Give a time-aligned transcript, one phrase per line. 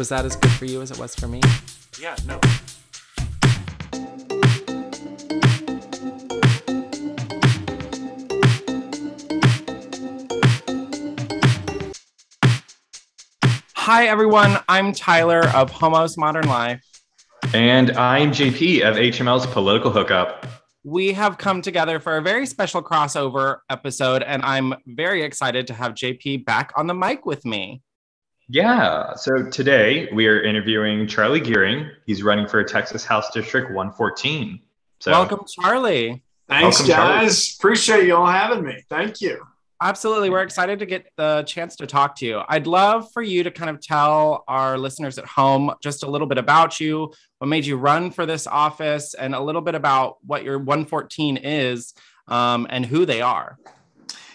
[0.00, 1.42] Was that as good for you as it was for me?
[2.00, 2.40] Yeah, no.
[13.74, 14.56] Hi, everyone.
[14.70, 16.82] I'm Tyler of Homos Modern Life.
[17.52, 20.46] And I'm JP of HML's Political Hookup.
[20.82, 25.74] We have come together for a very special crossover episode, and I'm very excited to
[25.74, 27.82] have JP back on the mic with me.
[28.52, 31.88] Yeah, so today we are interviewing Charlie Gearing.
[32.04, 34.58] He's running for Texas House District 114.
[34.98, 36.24] So Welcome, Charlie.
[36.48, 37.26] Thanks, Welcome, Charlie.
[37.26, 37.54] guys.
[37.56, 38.82] Appreciate you all having me.
[38.88, 39.46] Thank you.
[39.80, 40.30] Absolutely.
[40.30, 42.42] We're excited to get the chance to talk to you.
[42.48, 46.26] I'd love for you to kind of tell our listeners at home just a little
[46.26, 50.16] bit about you, what made you run for this office, and a little bit about
[50.26, 51.94] what your 114 is
[52.26, 53.58] um, and who they are.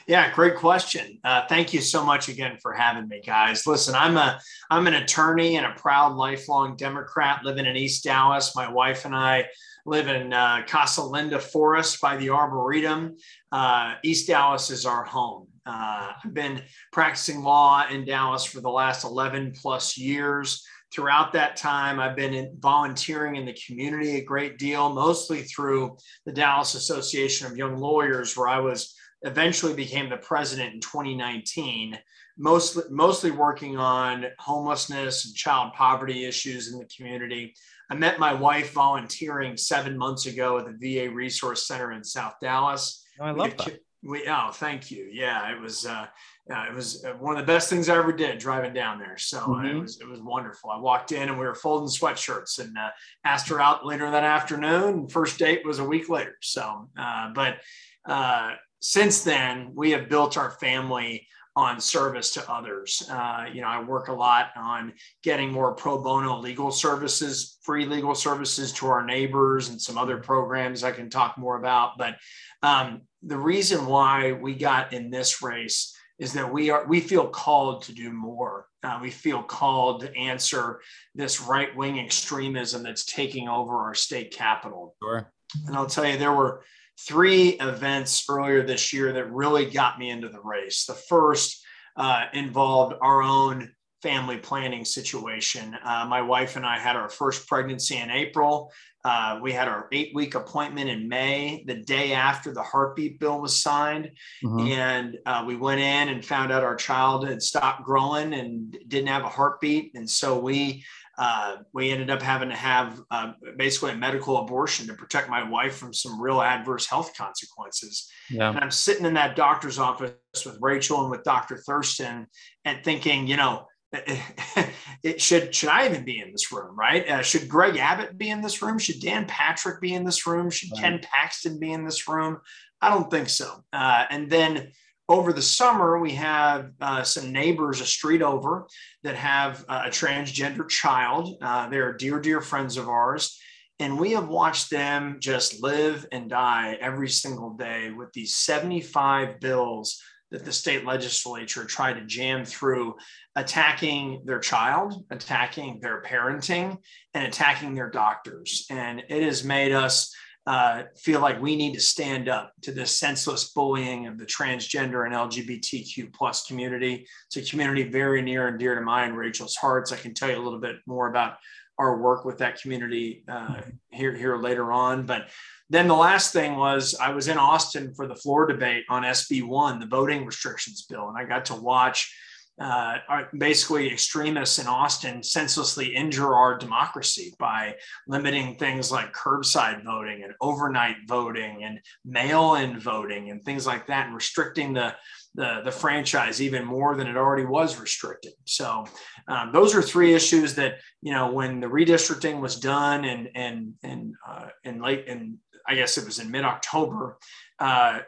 [0.07, 1.17] Yeah, great question.
[1.23, 3.65] Uh, thank you so much again for having me, guys.
[3.65, 4.39] Listen, I'm a
[4.69, 8.55] I'm an attorney and a proud lifelong Democrat living in East Dallas.
[8.55, 9.45] My wife and I
[9.87, 13.15] live in uh, Casa Linda Forest by the Arboretum.
[13.51, 15.47] Uh, East Dallas is our home.
[15.65, 16.61] Uh, I've been
[16.91, 20.63] practicing law in Dallas for the last 11 plus years.
[20.93, 26.31] Throughout that time, I've been volunteering in the community a great deal, mostly through the
[26.31, 28.95] Dallas Association of Young Lawyers, where I was
[29.25, 31.97] eventually became the president in 2019
[32.37, 37.53] mostly mostly working on homelessness and child poverty issues in the community
[37.89, 42.35] i met my wife volunteering seven months ago at the va resource center in south
[42.41, 43.79] dallas Oh, I we love have that.
[44.07, 45.09] We, oh, thank you.
[45.11, 46.05] Yeah, it was uh,
[46.47, 49.17] it was uh, one of the best things I ever did driving down there.
[49.17, 49.81] So uh, it Mhm.
[49.81, 50.69] was it was wonderful.
[50.69, 52.89] I walked in and we were folding sweatshirts and uh,
[53.23, 55.07] asked her out later that afternoon.
[55.07, 56.37] First date was a week later.
[56.41, 57.57] So, uh, but
[58.05, 63.07] uh, since then we have built our family on service to others.
[63.09, 64.93] Uh, you know, I work a lot on
[65.23, 70.17] getting more pro bono legal services, free legal services to our neighbors, and some other
[70.17, 71.97] programs I can talk more about.
[71.97, 72.15] But
[72.61, 77.27] um, the reason why we got in this race is that we are we feel
[77.27, 78.67] called to do more.
[78.83, 80.81] Uh, we feel called to answer
[81.13, 84.95] this right wing extremism that's taking over our state capital.
[85.01, 85.31] Sure.
[85.67, 86.63] And I'll tell you, there were
[86.99, 90.85] three events earlier this year that really got me into the race.
[90.85, 91.63] The first
[91.97, 95.75] uh, involved our own family planning situation.
[95.83, 98.71] Uh, my wife and I had our first pregnancy in April.
[99.03, 103.41] Uh, we had our eight week appointment in May, the day after the heartbeat bill
[103.41, 104.11] was signed.
[104.43, 104.69] Mhm.
[104.69, 109.07] And uh, we went in and found out our child had stopped growing and didn't
[109.07, 109.95] have a heartbeat.
[109.95, 110.83] And so we
[111.17, 115.47] uh, we ended up having to have uh, basically a medical abortion to protect my
[115.47, 118.09] wife from some real adverse health consequences.
[118.29, 118.49] Yeah.
[118.49, 120.13] And I'm sitting in that doctor's office
[120.45, 121.57] with Rachel and with Dr.
[121.57, 122.27] Thurston
[122.65, 123.67] and thinking, you know,
[125.03, 127.07] it should should I even be in this room, right?
[127.07, 128.77] Uh, should Greg Abbott be in this room?
[128.77, 130.49] Should Dan Patrick be in this room?
[130.49, 130.81] Should Right.
[130.81, 132.39] Ken Paxton be in this room?
[132.81, 133.63] I don't think so.
[133.71, 134.71] Uh, and then
[135.07, 138.67] over the summer, we have uh, some neighbors a street over
[139.03, 141.37] that have uh, a transgender child.
[141.41, 143.39] Uh, they're dear, dear friends of ours.
[143.79, 149.39] And we have watched them just live and die every single day with these 75
[149.39, 150.01] bills
[150.31, 152.95] that the state legislature tried to jam through,
[153.35, 156.77] attacking their child, attacking their parenting,
[157.13, 158.65] and attacking their doctors.
[158.69, 160.13] And it has made us
[160.47, 165.05] uh, feel like we need to stand up to this senseless bullying of the transgender
[165.05, 167.07] and LGBTQ plus community.
[167.27, 169.91] It's a community very near and dear to mine, and Rachel's hearts.
[169.91, 171.37] I can tell you a little bit more about
[171.77, 173.61] our work with that community uh,
[173.91, 175.05] here here later on.
[175.05, 175.29] But
[175.69, 179.45] then the last thing was I was in Austin for the floor debate on SB
[179.47, 182.15] one, the voting restrictions bill, and I got to watch
[182.59, 187.75] uh, are basically extremists in Austin senselessly injure our democracy by
[188.07, 194.05] limiting things like curbside voting and overnight voting and mail-in voting and things like that,
[194.07, 194.95] and restricting the
[195.35, 198.31] the, the franchise even more than it already was restricted.
[198.45, 198.85] So
[199.27, 203.73] um, those are three issues that you know when the redistricting was done and and
[203.83, 207.17] and uh, in late in I guess it was in mid October,
[207.59, 207.99] uh,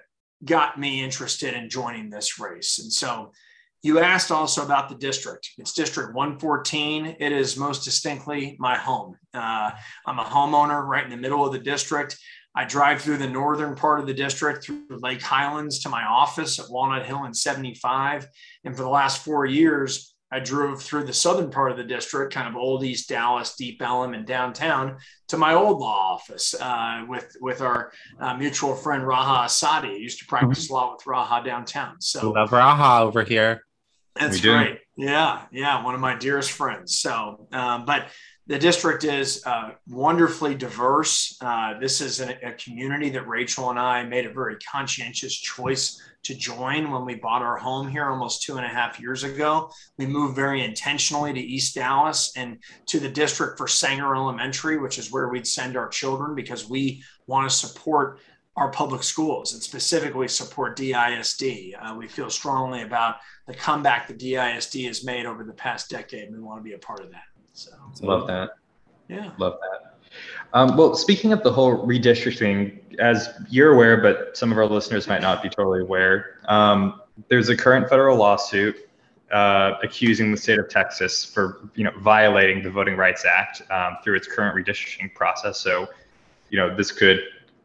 [0.45, 2.79] got me interested in joining this race.
[2.79, 3.31] And so
[3.83, 5.51] you asked also about the district.
[5.57, 7.18] It's District 114.
[7.19, 9.15] It is most distinctly my home.
[9.33, 9.71] Uh,
[10.06, 12.18] I'm a homeowner right in the middle of the district.
[12.56, 16.59] I drive through the northern part of the district through Lake Highlands to my office
[16.59, 18.27] at Walnut Hill and 75.
[18.65, 22.33] And for the last four years, I drove through the southern part of the district,
[22.33, 24.97] kind of old East Dallas, Deep Ellum, and downtown
[25.29, 29.91] to my old law office uh, with with our uh, mutual friend Raha Asadi.
[29.91, 30.74] I used to practice mm-hmm.
[30.74, 32.01] law with Raha downtown.
[32.01, 33.62] So love Raha over here.
[34.15, 34.79] That's great.
[34.95, 36.97] Yeah, yeah, one of my dearest friends.
[36.97, 38.07] So, um, but
[38.47, 41.38] the district is uh, wonderfully diverse.
[41.41, 46.01] Uh, this is a, a, community that Rachel and I made a very conscientious choice
[46.23, 49.69] to join when we bought our home here almost two and a half years ago.
[49.97, 52.57] We moved very intentionally to East Dallas and
[52.88, 57.03] to the district for Sanger Elementary, which is where we'd send our children because we
[57.27, 58.19] want to support
[58.55, 61.75] our public schools and specifically support DISD.
[61.79, 66.23] Uh, we feel strongly about the comeback that DISD has made over the past decade,
[66.23, 67.23] and we want to be a part of that.
[67.57, 68.51] So love that.
[69.07, 69.95] Yeah, love that.
[70.54, 75.07] Um, well, speaking of the whole redistricting, as you're aware, but some of our listeners
[75.07, 78.89] might not be totally aware, um, there's a current federal lawsuit
[79.31, 83.98] uh, accusing the state of Texas for you know violating the Voting Rights Act um,
[84.04, 85.59] through its current redistricting process.
[85.59, 85.88] So,
[86.50, 87.21] you know, this could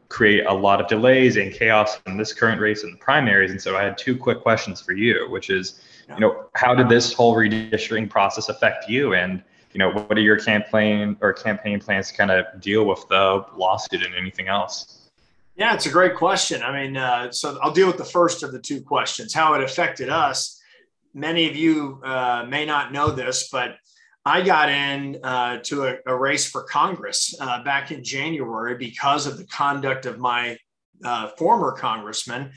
[0.09, 3.51] create a lot of delays and chaos in this current race and the primaries.
[3.51, 6.89] And so I had two quick questions for you, which is, you know, how did
[6.89, 9.13] this whole redistricting process affect you?
[9.13, 9.41] And,
[9.73, 13.45] you know, what are your campaign or campaign plans to kind of deal with the
[13.55, 15.09] lawsuit and anything else?
[15.55, 16.63] Yeah, it's a great question.
[16.63, 19.63] I mean, uh, so I'll deal with the first of the two questions, how it
[19.63, 20.59] affected us.
[21.13, 23.75] Many of you uh, may not know this, but
[24.25, 29.27] I got in uh, to a, a, race for Congress uh, back in January because
[29.27, 30.57] of the conduct of my
[31.03, 32.51] uh, former congressman,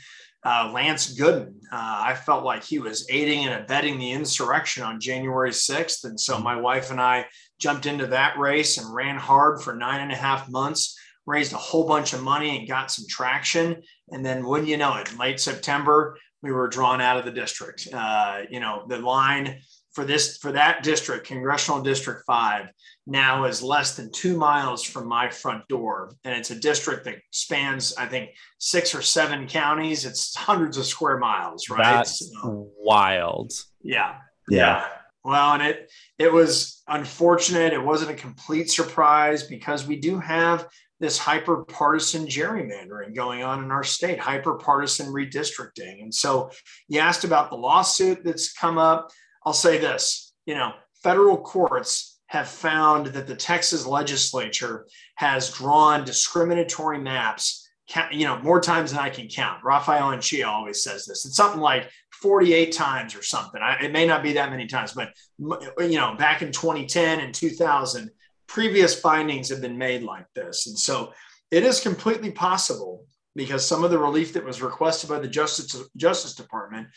[0.46, 1.54] uh, Lance Gooden.
[1.72, 6.04] Uh, I felt like he was aiding and abetting the insurrection on January 6th.
[6.04, 7.26] And so my wife and I
[7.58, 10.96] jumped into that race and ran hard for nine and a half months,
[11.26, 13.82] raised a whole bunch of money and got some traction.
[14.10, 17.88] And then, wouldn't you know it, late September, we were drawn out of the district.
[17.92, 19.62] Uh, you know, the line
[19.96, 22.68] for this for that district, congressional district five,
[23.06, 27.16] now is less than two miles from my front door, and it's a district that
[27.30, 28.28] spans, I think,
[28.58, 30.04] six or seven counties.
[30.04, 31.78] It's hundreds of square miles, right?
[31.82, 33.54] That's so, wild.
[33.82, 34.16] Yeah,
[34.50, 34.86] yeah.
[35.24, 37.72] Well, and it it was unfortunate.
[37.72, 40.68] It wasn't a complete surprise because we do have
[41.00, 46.02] this hyper partisan gerrymandering going on in our state, hyper partisan redistricting.
[46.02, 46.50] And so
[46.86, 49.10] you asked about the lawsuit that's come up.
[49.46, 50.72] I'll say this you know,
[51.02, 57.68] federal courts have found that the Texas legislature has drawn discriminatory maps,
[58.10, 59.62] you know, more times than I can count.
[59.62, 61.24] Rafael Anchia always says this.
[61.26, 61.90] It's something like
[62.22, 63.60] 48 times or something.
[63.60, 67.34] I, it may not be that many times, but, you know, back in 2010 and
[67.34, 68.10] 2000,
[68.48, 70.66] previous findings have been made like this.
[70.66, 71.12] And so
[71.50, 73.04] it is completely possible
[73.36, 76.88] because some of the relief that was requested by the Justice, Justice Department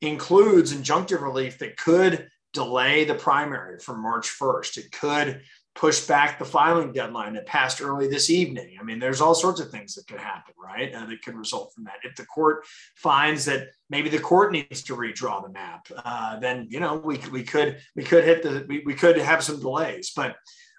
[0.00, 4.78] includes injunctive relief that could delay the primary from March 1st.
[4.78, 5.42] It could
[5.74, 8.76] push back the filing deadline that passed early this evening.
[8.80, 10.92] I mean, there's all sorts of things that could happen, right?
[10.92, 11.96] Uh, that could result from that.
[12.02, 12.64] If the court
[12.94, 17.18] finds that maybe the court needs to redraw the map, uh, then you know we,
[17.30, 20.12] we could we could hit the we, we could have some delays.
[20.16, 20.36] But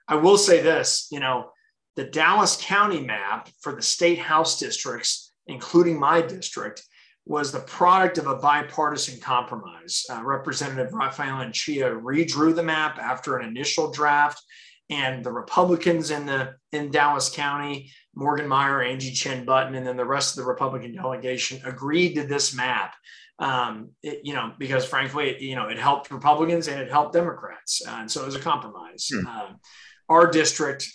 [0.07, 1.51] I will say this, you know,
[1.95, 6.83] the Dallas County map for the state house districts, including my district,
[7.27, 10.05] was the product of a bipartisan compromise.
[10.09, 14.41] Uh, Representative Rafael Anchia redrew the map after an initial draft,
[14.89, 19.97] and the Republicans in the in Dallas County, Morgan Meyer, Angie Chen Button, and then
[19.97, 22.95] the rest of the Republican delegation agreed to this map.
[23.39, 27.13] Um, it, you know, because frankly, it, you know, it helped Republicans and it helped
[27.13, 29.11] Democrats, uh, and so it was a compromise.
[29.13, 29.27] Hmm.
[29.27, 29.49] Uh,
[30.07, 30.87] our district,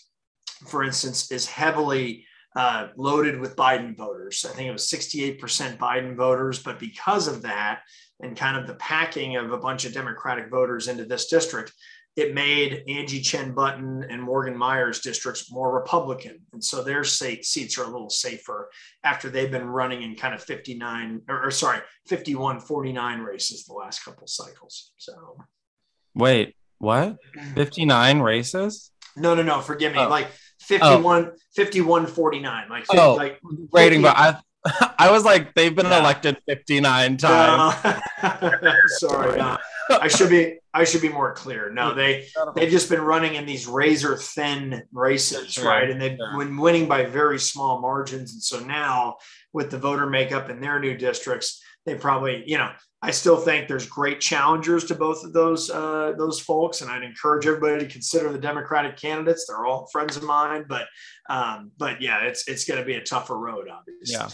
[0.66, 2.24] for instance, is heavily
[2.56, 4.44] uh, loaded with Biden voters.
[4.48, 7.80] I think it was 68% Biden voters, but because of that
[8.20, 11.72] and kind of the packing of a bunch of Democratic voters into this district,
[12.14, 16.40] it made Angie Chen Button and Morgan Meyer's districts more Republican.
[16.52, 18.68] And so their seats are a little safer
[19.02, 21.78] after they've been running in kind of 59 or, or sorry,
[22.08, 24.92] 51 49 races the last couple cycles.
[24.98, 25.38] So
[26.14, 27.16] wait, what?
[27.54, 28.90] 59 races?
[29.16, 29.60] No, no, no.
[29.60, 30.00] Forgive me.
[30.00, 30.08] Oh.
[30.08, 30.28] Like
[30.62, 31.32] 51, oh.
[31.54, 32.68] 51 49.
[32.68, 33.40] Like, oh, like
[33.72, 34.38] rating, but I,
[34.98, 36.00] I was like, they've been yeah.
[36.00, 37.84] elected 59 times.
[38.22, 38.72] No.
[38.86, 39.38] Sorry.
[39.38, 39.58] No.
[39.90, 41.70] I should be I should be more clear.
[41.70, 45.90] No, they they've just been running in these razor thin races, right?
[45.90, 48.32] And they've been winning by very small margins.
[48.32, 49.16] And so now
[49.52, 52.70] with the voter makeup in their new districts, they probably, you know,
[53.04, 57.02] I still think there's great challengers to both of those uh, those folks, and I'd
[57.02, 59.46] encourage everybody to consider the Democratic candidates.
[59.46, 60.86] They're all friends of mine, but
[61.28, 64.14] um, but yeah, it's it's going to be a tougher road, obviously.
[64.14, 64.28] Yeah,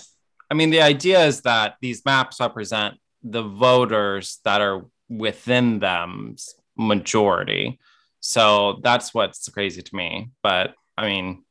[0.50, 6.54] I mean, the idea is that these maps represent the voters that are within them's
[6.76, 7.78] majority.
[8.20, 10.30] So that's what's crazy to me.
[10.42, 11.44] But I mean,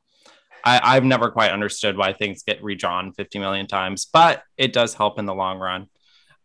[0.64, 4.94] I, I've never quite understood why things get redrawn 50 million times, but it does
[4.94, 5.88] help in the long run.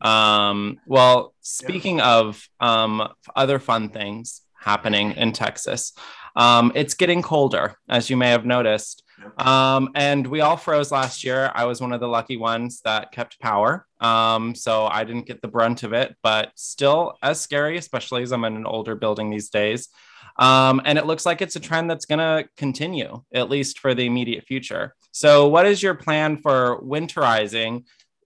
[0.03, 2.15] Um, well, speaking yeah.
[2.17, 5.93] of um, other fun things happening in Texas,
[6.35, 9.03] um, it's getting colder, as you may have noticed.
[9.37, 11.51] Um, and we all froze last year.
[11.53, 13.85] I was one of the lucky ones that kept power.
[13.99, 18.31] Um, so I didn't get the brunt of it, but still as scary, especially as
[18.31, 19.89] I'm in an older building these days.
[20.37, 23.93] Um, and it looks like it's a trend that's going to continue, at least for
[23.93, 24.95] the immediate future.
[25.11, 27.83] So, what is your plan for winterizing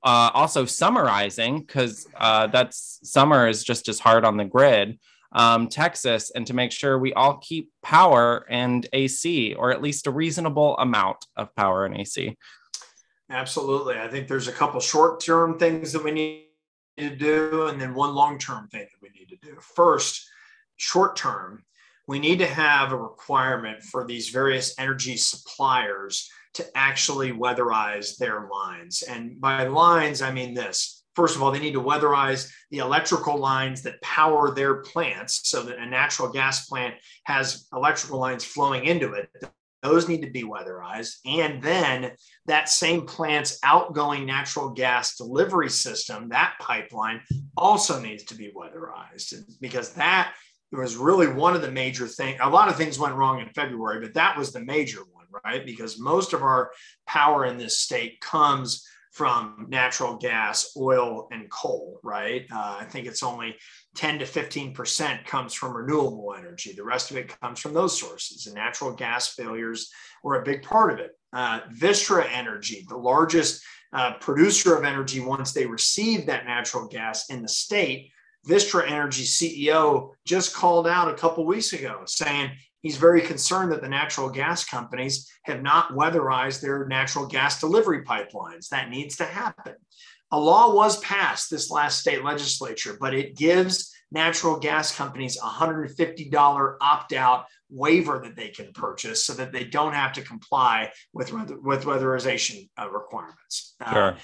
[0.08, 4.98] uh, also summarizing because uh, that's summer is just as hard on the grid
[5.34, 10.08] um, texas and to make sure we all keep power and ac or at least
[10.08, 12.38] a reasonable amount of power and ac
[13.30, 14.00] absolutely.
[14.00, 16.46] I think there's a couple short-term things that we need
[16.98, 19.58] to do and then one long-term thing that we need to do.
[19.60, 20.26] First
[20.78, 21.66] short term
[22.08, 28.48] we need to have a requirement for these various energy suppliers to actually weatherize their
[28.52, 29.04] lines.
[29.04, 31.04] And by lines, I mean this.
[31.16, 35.64] First of all, they need to weatherize the electrical lines that power their plants so
[35.64, 39.30] that a natural gas plant has electrical lines flowing into it.
[39.84, 41.18] Those need to be weatherized.
[41.26, 42.12] And then
[42.48, 47.22] that same plant's outgoing natural gas delivery system, that pipeline,
[47.56, 50.34] also needs to be weatherized because that
[50.72, 52.40] was really one of the major things.
[52.42, 55.66] A lot of things went wrong in February, but that was the major one right?
[55.66, 56.72] Because most of our
[57.06, 62.46] power in this state comes from natural gas, oil, and coal, right?
[62.54, 63.56] Uh, I think it's only
[63.96, 66.74] 10 to 15% comes from renewable energy.
[66.74, 69.92] The rest of it comes from those sources, and natural gas failures
[70.24, 71.18] were a big part of it.
[71.34, 77.32] Uh, Vistra Energy, the largest uh, producer of energy once they received that natural gas
[77.32, 78.12] in the state,
[78.48, 82.52] Vistra Energy CEO just called out a couple weeks ago saying
[82.82, 88.04] he's very concerned that the natural gas companies have not weatherized their natural gas delivery
[88.04, 88.70] pipelines.
[88.70, 89.76] That needs to happen.
[90.32, 95.48] A law was passed this last state legislature, but it gives natural gas companies a
[95.48, 100.92] $150 opt out waiver that they can purchase so that they don't have to comply
[101.14, 103.76] with, with weatherization uh, requirements.
[103.82, 104.12] Uh, sure.
[104.14, 104.18] Uh,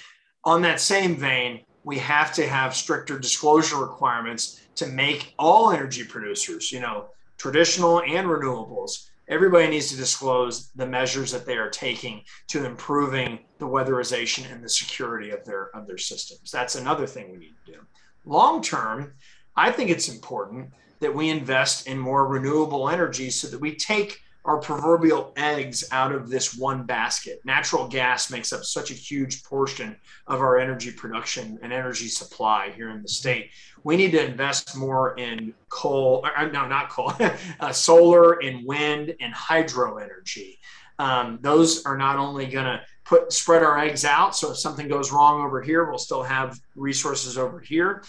[0.44, 6.04] on that same vein, we have to have stricter disclosure requirements to make all energy
[6.04, 11.70] producers, you know, traditional and renewables, everybody needs to disclose the measures that they are
[11.70, 16.50] taking to improving the weatherization and the security of their of their systems.
[16.50, 17.78] That's another thing we need to do.
[18.24, 19.14] Long term,
[19.56, 24.20] I think it's important that we invest in more renewable energy so that we take
[24.44, 27.40] our proverbial eggs out of this one basket.
[27.44, 29.96] Natural gas makes up such a huge portion
[30.26, 33.50] of our energy production and energy supply here in the state.
[33.84, 37.12] We need to invest more in coal, uh, no, not coal,
[37.60, 40.58] uh, solar and wind and hydro energy.
[40.98, 44.88] Um, those are not only going to put spread our eggs out, so if something
[44.88, 48.02] goes wrong over here, we'll still have resources over here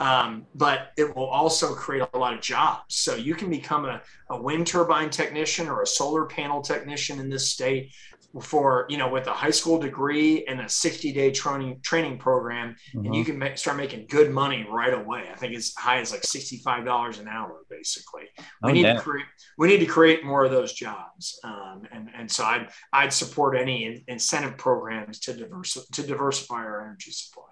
[0.00, 2.96] um, but it will also create a lot of jobs.
[2.96, 7.28] So you can become a, a wind turbine technician or a solar panel technician in
[7.30, 7.92] this state
[8.40, 12.70] for you know with a high school degree and a 60 day training training program
[12.70, 13.06] mm-hmm.
[13.06, 13.30] and you mm-hmm.
[13.30, 17.20] can make, start making good money right away i think it's high as like $65
[17.20, 18.24] an hour basically
[18.62, 19.26] we oh, need to create
[19.58, 23.56] we need to create more of those jobs um, and and so i'd i'd support
[23.56, 27.44] any incentive programs to diverse to diversify our energy supply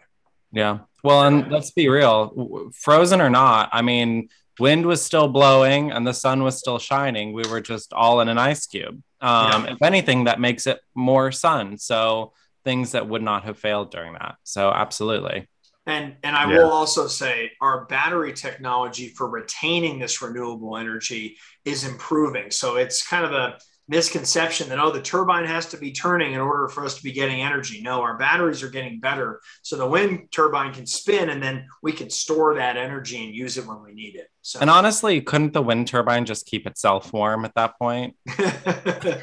[0.55, 0.79] yeah.
[1.03, 6.07] Well, and let's be real, frozen or not, I mean, wind was still blowing and
[6.07, 7.33] the sun was still shining.
[7.33, 9.03] We were just all in an ice cube.
[9.21, 9.73] Um, yeah.
[9.73, 11.77] If anything, that makes it more sun.
[11.77, 12.33] So
[12.65, 14.37] things that would not have failed during that.
[14.45, 15.49] So absolutely.
[15.87, 16.59] And and I yeah.
[16.59, 22.51] will also say our battery technology for retaining this renewable energy is improving.
[22.51, 26.41] So it's kind of a misconception that oh the turbine has to be turning in
[26.41, 27.83] order for us to be getting energy.
[27.83, 31.93] No our batteries are getting better so the wind turbine can spin and then we
[31.93, 34.29] can store that energy and use it when we need it.
[34.41, 38.17] So and honestly couldn't the wind turbine just keep itself warm at that point?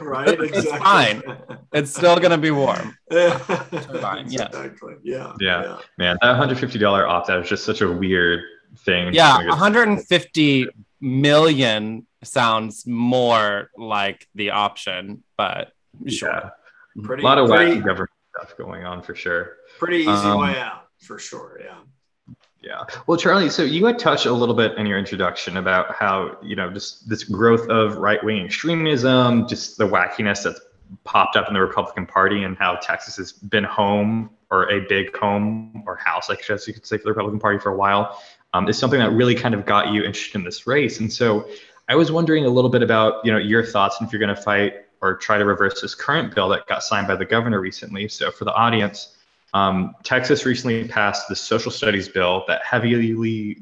[0.02, 0.58] Right exactly.
[0.58, 1.24] it's fine.
[1.74, 2.96] It's still going to be warm.
[3.10, 4.46] Turbine yeah.
[4.46, 4.96] Exactly.
[5.04, 5.64] yeah yeah.
[5.64, 5.78] yeah.
[5.98, 8.42] Man that $150 opt out is just such a weird
[8.80, 9.14] thing.
[9.14, 10.68] Yeah 150
[11.02, 15.72] million sounds more like the option, but
[16.08, 16.30] sure.
[16.30, 16.50] Yeah.
[17.04, 19.58] Pretty, a lot of wacky government stuff going on for sure.
[19.80, 21.60] Pretty easy um, way out for sure.
[21.64, 21.76] Yeah.
[22.62, 22.84] Yeah.
[23.08, 26.56] Well, Charlie, so you had touched a little bit in your introduction about how, you
[26.56, 30.62] know, just this growth of right wing extremism, just the wackiness that's
[31.04, 35.16] popped up in the Republican Party and how Texas has been home or a big
[35.18, 38.22] home or house, I guess you could say, for the Republican Party for a while,
[38.54, 41.00] um, is something that really kind of got you interested in this race.
[41.00, 41.48] And so
[41.92, 44.34] I was wondering a little bit about, you know, your thoughts and if you're going
[44.34, 47.60] to fight or try to reverse this current bill that got signed by the governor
[47.60, 48.08] recently.
[48.08, 49.18] So for the audience,
[49.54, 53.08] um, Texas recently passed the social studies bill that heavily,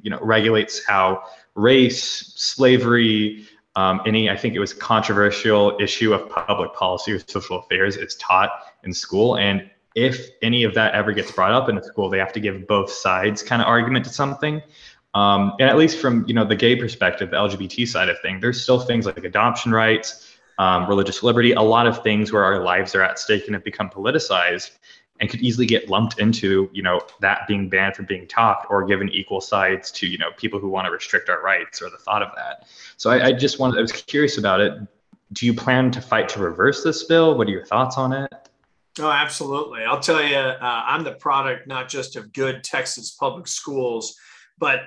[0.04, 1.24] you know, regulates how
[1.56, 7.58] race, slavery, um, any, I think it was controversial issue of public policy or social
[7.58, 8.52] affairs is taught
[8.84, 9.38] in school.
[9.38, 12.40] And if any of that ever gets brought up in a school, they have to
[12.40, 14.62] give both sides kind of argument to something.
[15.14, 18.40] Um, and at least from you know the gay perspective, the LGBT side of thing,
[18.40, 22.64] there's still things like adoption rights, um, religious liberty, a lot of things where our
[22.64, 24.72] lives are at stake and have become politicized
[25.20, 28.86] and could easily get lumped into you know that being banned from being talked or
[28.86, 31.98] given equal sides to you know people who want to restrict our rights or the
[31.98, 32.68] thought of that.
[32.98, 34.74] So I, I just wanted i was curious about it.
[35.34, 37.38] Do you plan to fight to reverse this bill?
[37.38, 38.32] What are your thoughts on it?
[39.00, 39.84] Oh, absolutely.
[39.84, 44.18] I'll tell you, uh, I'm the product not just of good Texas public schools,
[44.58, 44.82] but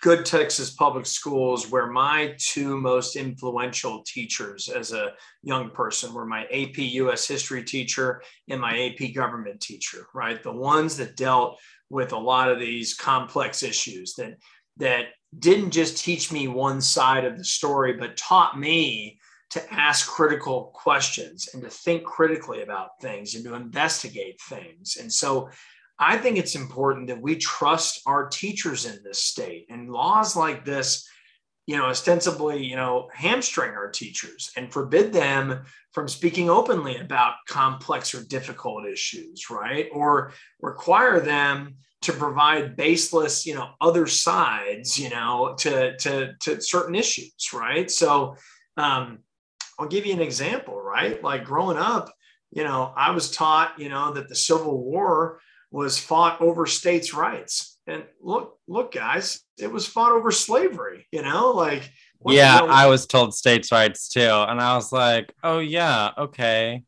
[0.00, 6.26] good Texas public schools where my two most influential teachers as a young person were
[6.26, 10.42] my AP US history teacher and my AP government teacher, right?
[10.42, 11.58] The ones that dealt
[11.88, 14.34] with a lot of these complex issues that
[14.76, 15.06] that
[15.38, 19.18] didn't just teach me one side of the story, but taught me
[19.50, 24.96] to ask critical questions and to think critically about things and to investigate things.
[25.00, 25.48] And so
[25.98, 30.64] I think it's important that we trust our teachers in this state and laws like
[30.64, 31.08] this,
[31.66, 37.34] you know, ostensibly, you know, hamstring our teachers and forbid them from speaking openly about
[37.48, 39.88] complex or difficult issues, right?
[39.92, 46.60] Or require them to provide baseless, you know, other sides, you know, to to to
[46.60, 47.90] certain issues, right?
[47.90, 48.36] So
[48.76, 49.20] um,
[49.78, 51.22] I'll give you an example, right?
[51.22, 52.12] Like growing up,
[52.50, 55.40] you know, I was taught, you know, that the Civil War
[55.74, 57.76] was fought over states' rights.
[57.88, 61.90] And look, look, guys, it was fought over slavery, you know, like
[62.26, 64.20] yeah, you know, I was told states' rights too.
[64.20, 66.84] And I was like, oh yeah, okay.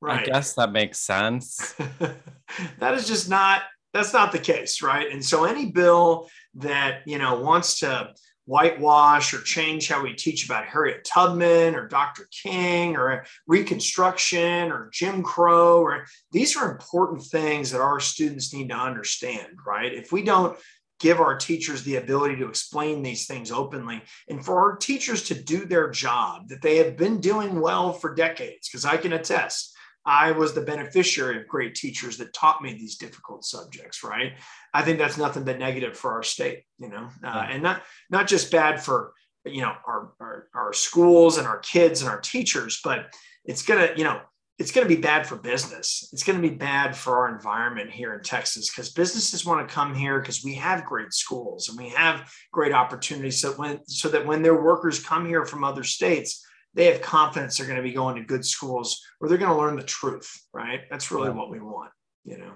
[0.00, 0.20] Right.
[0.20, 1.74] I guess that makes sense.
[2.78, 5.12] that is just not that's not the case, right?
[5.12, 8.14] And so any bill that you know wants to
[8.46, 12.28] whitewash or change how we teach about Harriet Tubman or Dr.
[12.30, 15.80] King or Reconstruction or Jim Crow.
[15.80, 19.92] Or these are important things that our students need to understand, right?
[19.92, 20.58] If we don't
[21.00, 25.34] give our teachers the ability to explain these things openly and for our teachers to
[25.34, 29.74] do their job that they have been doing well for decades, because I can attest
[30.04, 34.32] I was the beneficiary of great teachers that taught me these difficult subjects, right?
[34.74, 38.26] I think that's nothing but negative for our state, you know, uh, and not not
[38.26, 39.12] just bad for
[39.44, 43.90] you know our, our our schools and our kids and our teachers, but it's gonna
[43.96, 44.20] you know
[44.58, 46.08] it's going to be bad for business.
[46.12, 49.74] It's going to be bad for our environment here in Texas because businesses want to
[49.74, 53.40] come here because we have great schools and we have great opportunities.
[53.40, 57.58] So when so that when their workers come here from other states, they have confidence
[57.58, 60.30] they're going to be going to good schools where they're going to learn the truth,
[60.52, 60.80] right?
[60.90, 61.90] That's really what we want,
[62.24, 62.52] you know.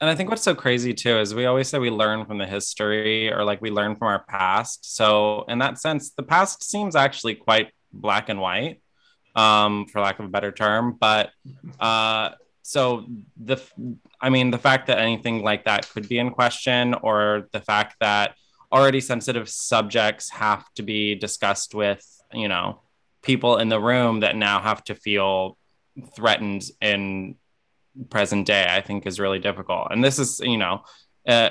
[0.00, 2.46] And I think what's so crazy too is we always say we learn from the
[2.46, 4.94] history or like we learn from our past.
[4.94, 8.80] So in that sense, the past seems actually quite black and white,
[9.34, 10.96] um, for lack of a better term.
[10.98, 11.30] But
[11.80, 12.30] uh,
[12.62, 13.06] so
[13.42, 13.60] the,
[14.20, 17.96] I mean, the fact that anything like that could be in question, or the fact
[18.00, 18.34] that
[18.70, 22.82] already sensitive subjects have to be discussed with, you know,
[23.28, 25.58] people in the room that now have to feel
[26.16, 27.34] threatened in
[28.08, 29.88] present day i think is really difficult.
[29.90, 30.84] And this is you know
[31.34, 31.50] uh,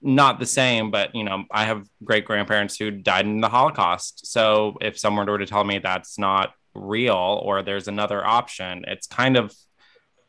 [0.00, 4.26] not the same but you know i have great grandparents who died in the holocaust.
[4.34, 9.06] So if someone were to tell me that's not real or there's another option it's
[9.06, 9.54] kind of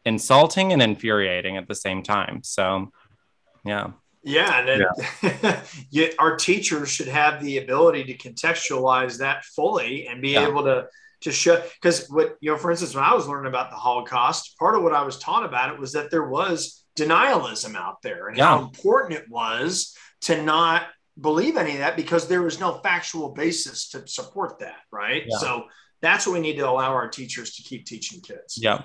[0.04, 2.44] insulting and infuriating at the same time.
[2.44, 2.92] So
[3.64, 3.92] yeah
[4.30, 4.86] yeah, and
[5.92, 6.10] yeah.
[6.20, 10.48] our teachers should have the ability to contextualize that fully and be yeah.
[10.48, 10.88] able to
[11.22, 14.58] to show because what you know, for instance, when I was learning about the Holocaust,
[14.58, 18.28] part of what I was taught about it was that there was denialism out there
[18.28, 18.46] and yeah.
[18.46, 20.84] how important it was to not
[21.20, 25.24] believe any of that because there was no factual basis to support that, right?
[25.40, 25.66] So
[26.02, 28.58] that's what we need to allow our teachers to keep teaching kids.
[28.62, 28.84] Yeah.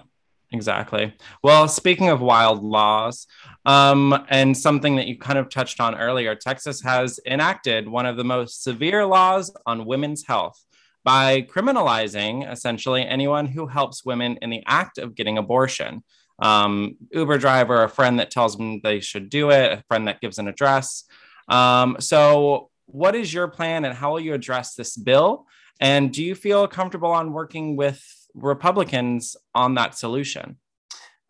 [0.55, 1.12] Exactly.
[1.43, 3.27] Well, speaking of wild laws,
[3.67, 8.17] um, and something that you kind of touched on earlier, Texas has enacted one of
[8.17, 10.64] the most severe laws on women's health
[11.03, 16.05] by criminalizing essentially anyone who helps women in the act of getting abortion.
[16.38, 20.21] Um, Uber driver, a friend that tells them they should do it, a friend that
[20.21, 21.03] gives an address.
[21.49, 25.47] Um, so, what is your plan and how will you address this bill?
[25.81, 30.59] And do you feel comfortable on working with Republicans on that solution?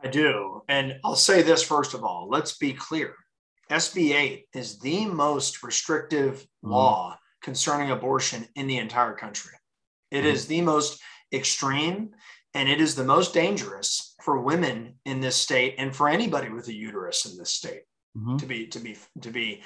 [0.03, 0.63] I do.
[0.69, 3.15] And I'll say this first of all let's be clear
[3.71, 6.71] SB 8 is the most restrictive mm-hmm.
[6.71, 9.53] law concerning abortion in the entire country.
[10.11, 10.27] It mm-hmm.
[10.29, 11.01] is the most
[11.33, 12.11] extreme
[12.55, 16.69] and it is the most dangerous for women in this state and for anybody with
[16.69, 17.83] a uterus in this state
[18.17, 18.37] mm-hmm.
[18.37, 19.63] to be to be to be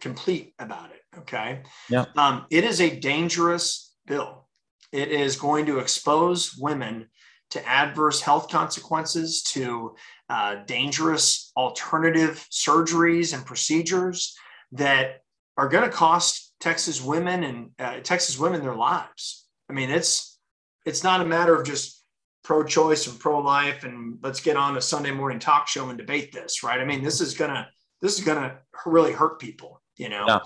[0.00, 4.48] complete about it okay yeah um, it is a dangerous bill
[4.92, 7.08] it is going to expose women
[7.50, 9.94] to adverse health consequences to
[10.28, 14.36] uh, dangerous alternative surgeries and procedures
[14.72, 15.22] that
[15.58, 19.46] are going to cost texas women and uh, texas women their lives.
[19.68, 20.38] I mean it's
[20.86, 22.02] it's not a matter of just
[22.44, 26.62] pro-choice and pro-life and let's get on a sunday morning talk show and debate this
[26.62, 26.80] right?
[26.80, 27.68] I mean this is gonna
[28.00, 30.24] this is gonna really hurt people you know?
[30.26, 30.38] Yeah.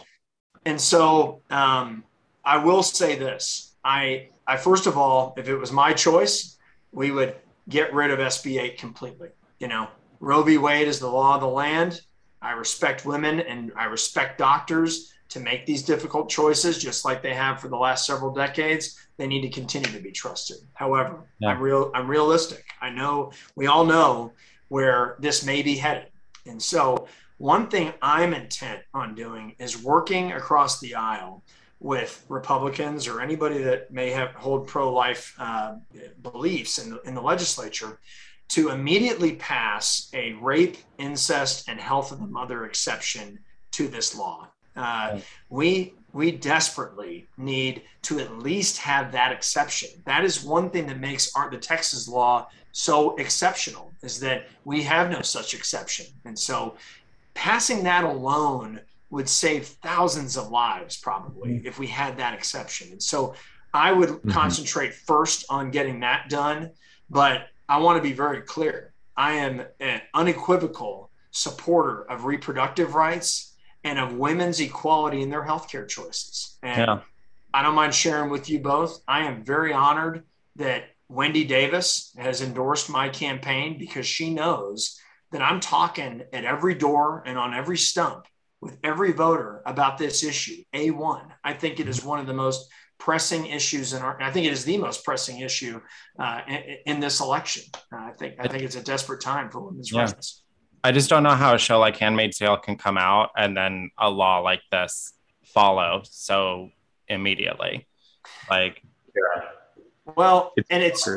[0.64, 2.02] and so um,
[2.44, 3.74] i will say this.
[3.84, 6.56] I i first of all if it was my choice
[6.92, 7.36] we would
[7.68, 9.28] get rid of sb 8 completely
[9.58, 9.88] you know
[10.20, 12.00] roe v wade is the law of the land
[12.42, 17.34] i respect women and i respect doctors to make these difficult choices, just like they
[17.34, 18.98] have for the last several decades.
[19.16, 20.58] They need to continue to be trusted.
[20.74, 21.50] However, yeah.
[21.50, 21.90] I'm real.
[21.94, 22.64] I'm realistic.
[22.80, 24.32] I know we all know
[24.68, 26.08] where this may be headed,
[26.46, 31.42] and so one thing I'm intent on doing is working across the aisle
[31.80, 35.76] with Republicans or anybody that may have hold pro-life uh,
[36.22, 37.98] beliefs in the, in the legislature
[38.48, 43.38] to immediately pass a rape, incest, and health of the mother exception
[43.72, 44.48] to this law.
[44.74, 45.18] Uh,
[45.50, 49.90] we we desperately need to at least have that exception.
[50.06, 54.82] That is one thing that makes our, the Texas law so exceptional is that we
[54.84, 56.06] have no such exception.
[56.24, 56.76] And so
[57.34, 58.80] passing that alone
[59.16, 61.66] would save thousands of lives probably mm-hmm.
[61.66, 62.92] if we had that exception.
[62.92, 63.34] And so
[63.72, 64.30] I would mm-hmm.
[64.30, 66.70] concentrate first on getting that done,
[67.08, 68.92] but I want to be very clear.
[69.16, 75.88] I am an unequivocal supporter of reproductive rights and of women's equality in their healthcare
[75.88, 76.58] choices.
[76.62, 77.00] And yeah.
[77.54, 79.00] I don't mind sharing with you both.
[79.08, 80.24] I am very honored
[80.56, 85.00] that Wendy Davis has endorsed my campaign because she knows
[85.32, 88.26] that I'm talking at every door and on every stump
[88.66, 90.62] with every voter about this issue.
[90.74, 91.28] A1.
[91.44, 94.20] I think it is one of the most pressing issues in our.
[94.20, 95.80] I think it is the most pressing issue
[96.18, 97.62] uh, in, in, this election.
[97.92, 100.02] Uh, I think I think it's a desperate time for women's yeah.
[100.02, 100.42] rights.
[100.82, 103.90] I just don't know how a show like Handmaid's Tale can come out and then
[103.98, 105.12] a law like this
[105.44, 106.70] follow so
[107.08, 107.86] immediately.
[108.50, 108.82] Like,
[109.14, 109.42] yeah.
[110.16, 111.08] Well, it's and it's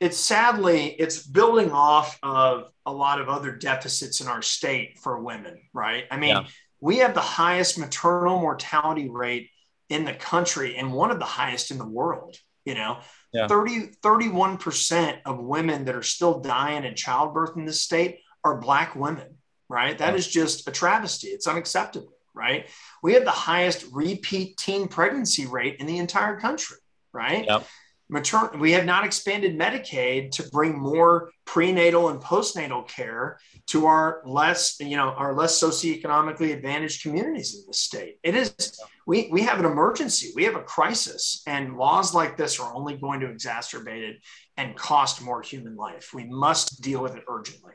[0.00, 5.22] it's sadly it's building off of a lot of other deficits in our state for
[5.22, 6.04] women, right?
[6.10, 6.44] I mean, yeah.
[6.80, 9.50] We have the highest maternal mortality rate
[9.88, 13.00] in the country and one of the highest in the world, you know.
[13.32, 13.46] Yeah.
[13.46, 18.96] 30 31% of women that are still dying in childbirth in this state are black
[18.96, 19.38] women,
[19.68, 19.96] right?
[19.98, 21.28] That is just a travesty.
[21.28, 22.68] It's unacceptable, right?
[23.02, 26.78] We have the highest repeat teen pregnancy rate in the entire country,
[27.12, 27.44] right?
[27.46, 27.66] Yep.
[28.10, 34.22] Matern- we have not expanded Medicaid to bring more prenatal and postnatal care to our
[34.24, 38.18] less, you know, our less socioeconomically advantaged communities in the state.
[38.22, 42.58] It is we we have an emergency, we have a crisis, and laws like this
[42.58, 44.16] are only going to exacerbate it
[44.56, 46.12] and cost more human life.
[46.12, 47.74] We must deal with it urgently.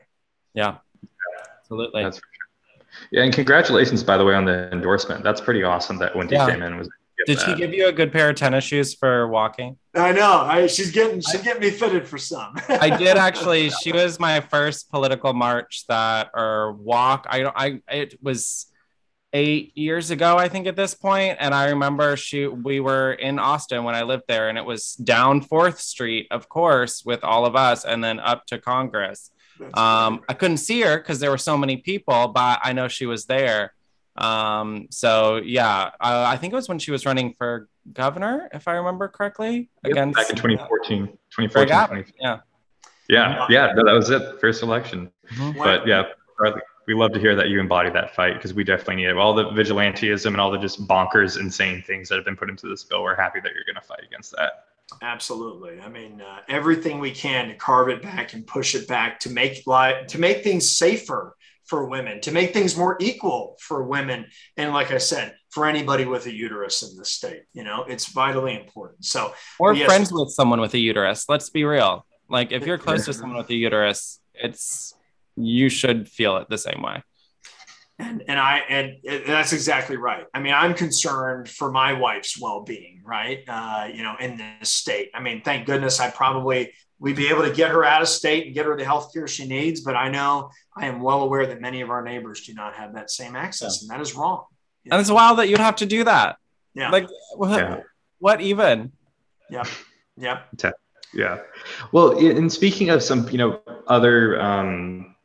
[0.54, 0.78] Yeah,
[1.60, 2.02] absolutely.
[2.02, 2.20] That's
[3.10, 5.22] yeah, and congratulations, by the way, on the endorsement.
[5.22, 6.50] That's pretty awesome that Wendy yeah.
[6.50, 6.88] came in was.
[7.24, 7.46] Did that.
[7.46, 9.78] she give you a good pair of tennis shoes for walking?
[9.94, 10.40] I know.
[10.40, 12.54] I, she's getting she's getting me fitted for some.
[12.68, 13.70] I did actually.
[13.70, 17.26] She was my first political march that or walk.
[17.30, 17.56] I don't.
[17.56, 18.66] I it was
[19.32, 20.96] eight years ago, I think, at this.
[21.04, 24.94] And I remember she we were in Austin when I lived there, and it was
[24.94, 29.30] down Fourth Street, of course, with all of us, and then up to Congress.
[29.74, 33.06] Um, I couldn't see her because there were so many people, but I know she
[33.06, 33.72] was there.
[34.18, 38.68] Um, so yeah, uh, I think it was when she was running for governor, if
[38.68, 39.70] I remember correctly.
[39.84, 42.38] Yep, against back in 2014, 2014, yeah.
[43.08, 45.10] Yeah, yeah, no, that was it, first election.
[45.34, 45.58] Mm-hmm.
[45.58, 46.04] But yeah,
[46.86, 49.16] we love to hear that you embody that fight because we definitely need it.
[49.16, 52.68] All the vigilantism and all the just bonkers, insane things that have been put into
[52.68, 54.64] this bill, we're happy that you're going to fight against that.
[55.02, 55.80] Absolutely.
[55.80, 59.30] I mean, uh, everything we can to carve it back and push it back to
[59.30, 61.35] make life, to make things safer
[61.66, 64.26] for women, to make things more equal for women.
[64.56, 68.06] And like I said, for anybody with a uterus in the state, you know, it's
[68.06, 69.04] vitally important.
[69.04, 71.28] So, or yes, friends with someone with a uterus.
[71.28, 72.06] Let's be real.
[72.28, 74.94] Like, if you're close to someone with a uterus, it's
[75.36, 77.02] you should feel it the same way.
[77.98, 80.26] And and I and that's exactly right.
[80.34, 83.42] I mean, I'm concerned for my wife's well-being, right?
[83.48, 85.10] Uh, you know, in this state.
[85.14, 88.46] I mean, thank goodness I probably we'd be able to get her out of state
[88.46, 89.80] and get her the health care she needs.
[89.80, 92.94] But I know I am well aware that many of our neighbors do not have
[92.94, 93.84] that same access, yeah.
[93.84, 94.44] and that is wrong.
[94.90, 96.36] And it's wild that you'd have to do that.
[96.74, 96.90] Yeah.
[96.90, 97.80] Like what, yeah.
[98.18, 98.92] what even?
[99.50, 99.64] Yeah.
[100.16, 100.40] Yeah.
[101.14, 101.38] Yeah.
[101.92, 105.15] Well, in speaking of some, you know, other um,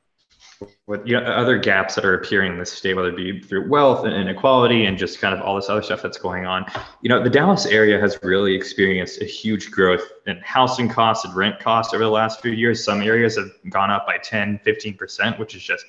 [0.86, 3.70] what you know, other gaps that are appearing in the state, whether it be through
[3.70, 6.66] wealth and inequality and just kind of all this other stuff that's going on.
[7.02, 11.36] You know, the Dallas area has really experienced a huge growth in housing costs and
[11.36, 12.84] rent costs over the last few years.
[12.84, 15.86] Some areas have gone up by 10, 15%, which is just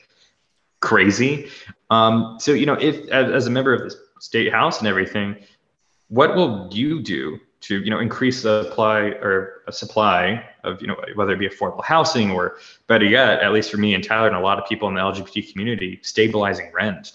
[0.80, 1.48] crazy.
[1.90, 5.36] Um, so, you know, if as, as a member of the state house and everything,
[6.08, 10.86] what will you do to you know increase the supply or a supply of you
[10.86, 14.26] know whether it be affordable housing or better yet at least for me and tyler
[14.26, 17.12] and a lot of people in the lgbt community stabilizing rent.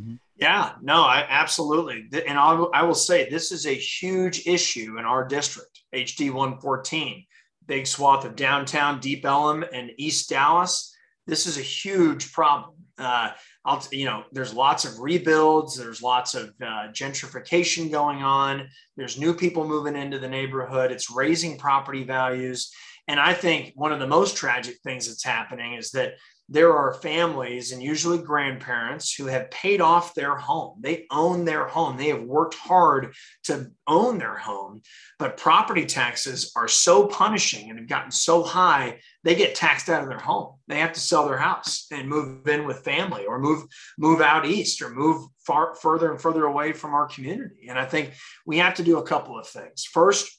[0.00, 0.16] Mm-hmm.
[0.36, 2.08] yeah no I, absolutely.
[2.26, 7.24] And I'll, I will say this is a huge issue in our district hd 114
[7.66, 10.94] big swath of downtown deep ellum and east dallas.
[11.26, 12.76] This is a huge problem.
[12.98, 13.30] Uh,
[13.64, 19.18] I'll, you know, there's lots of rebuilds, there's lots of uh, gentrification going on, there's
[19.18, 22.70] new people moving into the neighborhood, it's raising property values.
[23.08, 26.14] And I think one of the most tragic things that's happening is that
[26.48, 30.78] there are families and usually grandparents who have paid off their home.
[30.80, 31.96] They own their home.
[31.96, 34.82] They have worked hard to own their home,
[35.18, 40.02] but property taxes are so punishing and have gotten so high, they get taxed out
[40.02, 40.56] of their home.
[40.68, 43.64] They have to sell their house and move in with family or move
[43.96, 47.68] move out east or move far further and further away from our community.
[47.68, 48.12] And I think
[48.44, 49.84] we have to do a couple of things.
[49.84, 50.30] First,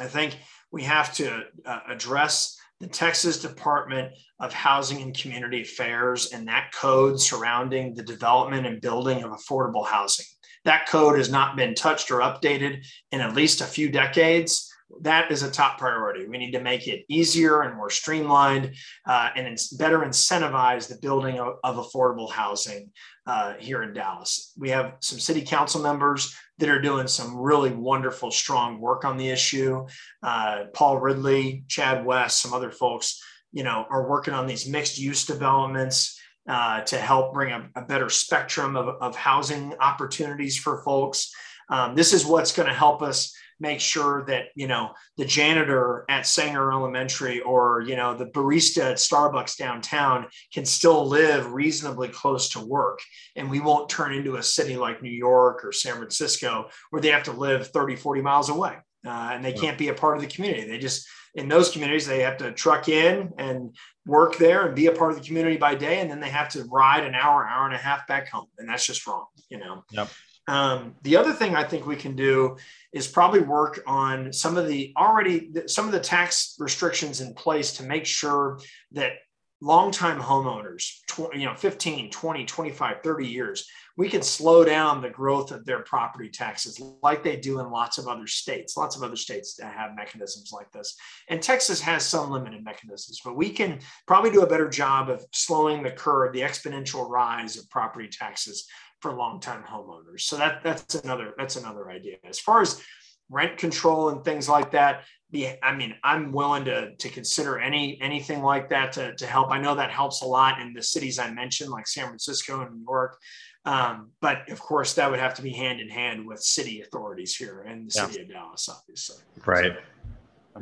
[0.00, 0.36] I think
[0.70, 6.72] we have to uh, address the Texas Department of Housing and Community Affairs and that
[6.72, 10.26] code surrounding the development and building of affordable housing.
[10.64, 14.67] That code has not been touched or updated in at least a few decades
[15.02, 16.26] that is a top priority.
[16.26, 18.74] We need to make it easier and more streamlined
[19.06, 22.90] uh, and better incentivize the building of, of affordable housing
[23.26, 24.52] uh, here in Dallas.
[24.56, 29.16] We have some city council members that are doing some really wonderful, strong work on
[29.16, 29.86] the issue.
[30.22, 33.22] Uh, Paul Ridley, Chad West, some other folks,
[33.52, 36.16] you know, are working on these mixed use developments.
[36.48, 41.30] Uh, to help bring a, a better spectrum of, of housing opportunities for folks.
[41.68, 46.04] Um, this is what's going to help us make sure that you know the janitor
[46.08, 52.08] at Sanger Elementary or you know the barista at Starbucks downtown can still live reasonably
[52.08, 53.00] close to work.
[53.36, 57.10] And we won't turn into a city like New York or San Francisco where they
[57.10, 60.22] have to live 30 40 miles away uh, and they can't be a part of
[60.22, 60.66] the community.
[60.66, 64.86] They just in those communities they have to truck in and work there and be
[64.86, 67.46] a part of the community by day and then they have to ride an hour
[67.46, 69.84] hour and a half back home and that's just wrong you know?
[69.90, 70.08] Yep.
[70.46, 72.56] Um, the other thing I think we can do
[72.92, 77.72] is probably work on some of the already some of the tax restrictions in place
[77.74, 78.58] to make sure
[78.92, 79.12] that
[79.60, 85.10] longtime homeowners, tw- you know, 15, 20, 25, 30 years, we can slow down the
[85.10, 88.76] growth of their property taxes like they do in lots of other states.
[88.76, 90.94] Lots of other states that have mechanisms like this.
[91.28, 95.24] And Texas has some limited mechanisms, but we can probably do a better job of
[95.32, 98.68] slowing the curve, the exponential rise of property taxes
[99.00, 100.22] for long-time homeowners.
[100.22, 102.16] So that that's another that's another idea.
[102.28, 102.82] As far as
[103.30, 108.00] rent control and things like that, be I mean, I'm willing to to consider any
[108.00, 109.50] anything like that to, to help.
[109.50, 112.74] I know that helps a lot in the cities I mentioned, like San Francisco and
[112.74, 113.18] New York.
[113.64, 117.36] Um, but of course, that would have to be hand in hand with city authorities
[117.36, 119.22] here in the city of Dallas, obviously.
[119.44, 119.74] Right.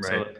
[0.02, 0.36] So, right.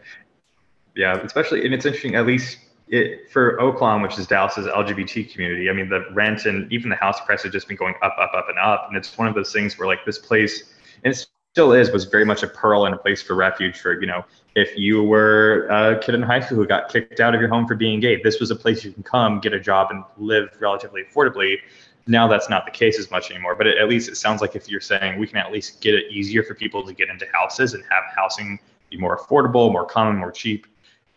[0.96, 2.16] Yeah, especially, and it's interesting.
[2.16, 6.70] At least it, for Oaklawn, which is Dallas's LGBT community, I mean, the rent and
[6.72, 8.87] even the house price has just been going up, up, up, and up.
[8.88, 10.72] And it's one of those things where, like, this place,
[11.03, 14.01] and it still is, was very much a pearl and a place for refuge for,
[14.01, 17.40] you know, if you were a kid in high school who got kicked out of
[17.40, 19.90] your home for being gay, this was a place you can come, get a job,
[19.90, 21.57] and live relatively affordably.
[22.07, 23.57] Now that's not the case as much anymore.
[23.57, 25.94] But it, at least it sounds like if you're saying we can at least get
[25.94, 29.85] it easier for people to get into houses and have housing be more affordable, more
[29.85, 30.66] common, more cheap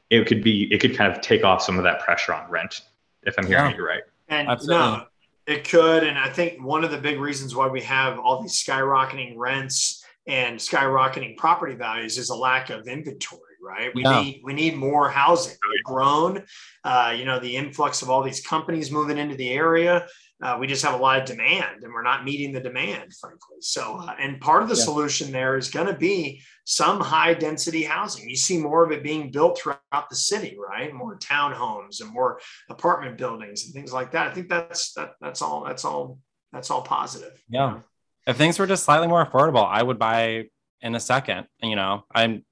[0.10, 2.82] it could be it could kind of take off some of that pressure on rent
[3.24, 3.78] if i'm hearing yeah.
[3.78, 4.78] you right and Absolutely.
[4.78, 5.06] no
[5.48, 8.64] it could and i think one of the big reasons why we have all these
[8.64, 14.22] skyrocketing rents and skyrocketing property values is a lack of inventory right we yeah.
[14.22, 16.44] need we need more housing We've grown
[16.84, 20.08] uh, you know the influx of all these companies moving into the area
[20.42, 23.58] Uh, we just have a lot of demand and we're not meeting the demand, frankly.
[23.60, 24.84] So, uh, and part of the yeah.
[24.84, 28.30] solution there is going to be some high density housing.
[28.30, 30.94] You see more of it being built throughout the city, right?
[30.94, 34.32] More townhomes and more apartment buildings and things like that.
[34.32, 36.20] I think that's that, that's all that's all
[36.54, 37.44] that's all positive.
[37.50, 37.80] Yeah.
[38.26, 40.46] If things were just slightly more affordable, I would buy
[40.82, 41.48] in a second.
[41.62, 42.44] You know, I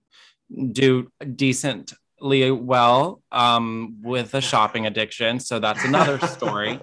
[0.72, 5.40] do decent well um, with a shopping addiction.
[5.40, 6.80] So that's another story.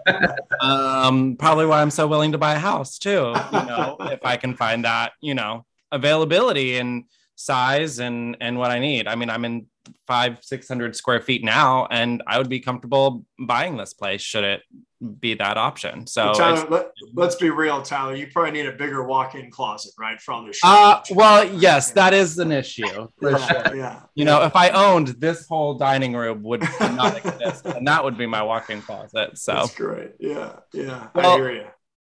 [0.60, 3.34] um, probably why I'm so willing to buy a house too.
[3.52, 7.04] You know, if I can find that, you know, availability and
[7.36, 9.06] size and and what I need.
[9.08, 9.66] I mean, I'm in
[10.06, 14.44] five, six hundred square feet now, and I would be comfortable buying this place should
[14.44, 14.62] it
[15.04, 16.06] be that option.
[16.06, 18.14] So Tyler, let, us be real, Tyler.
[18.14, 20.20] You probably need a bigger walk-in closet, right?
[20.20, 20.58] For all this.
[20.62, 23.76] Uh, well, yes, that is an issue for yeah, sure.
[23.76, 24.00] Yeah.
[24.14, 28.18] You know, if I owned this whole dining room would not exist, and that would
[28.18, 29.38] be my walk-in closet.
[29.38, 30.12] So that's great.
[30.18, 31.08] Yeah, yeah.
[31.14, 31.66] Well, I hear you.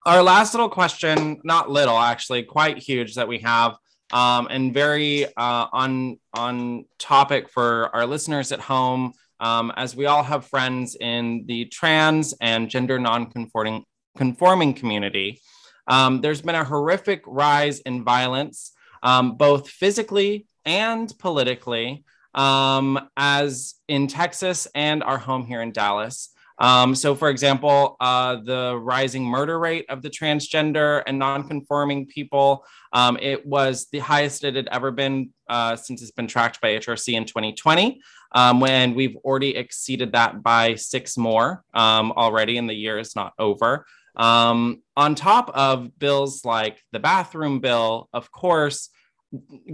[0.07, 3.77] Our last little question, not little, actually, quite huge that we have.
[4.11, 10.07] Um, and very uh, on on topic for our listeners at home um, as we
[10.07, 13.85] all have friends in the trans and gender non-conforming
[14.17, 15.41] conforming community.
[15.87, 18.73] Um, there's been a horrific rise in violence,
[19.03, 26.31] um, both physically and politically, um, as in Texas and our home here in Dallas.
[26.61, 32.65] Um, so, for example, uh, the rising murder rate of the transgender and non-conforming people,
[32.93, 36.71] um, it was the highest it had ever been uh, since it's been tracked by
[36.71, 38.01] HRC in 2020
[38.33, 43.17] um, when we've already exceeded that by six more um, already, and the year is
[43.17, 43.87] not over.
[44.17, 48.91] Um, on top of bills like the bathroom bill, of course,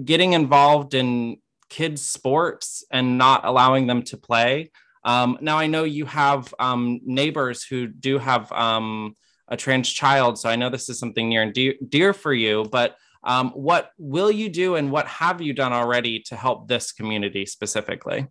[0.05, 1.39] getting involved in
[1.71, 4.71] kids' sports and not allowing them to play.
[5.05, 9.17] Um, now, I know you have um, neighbors who do have um,
[9.49, 12.65] a trans child, so I know this is something near and dear, dear for you,
[12.71, 16.93] but um, what will you do and what have you done already to help this
[16.93, 18.29] community specifically?